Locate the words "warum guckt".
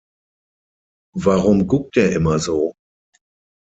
1.15-1.95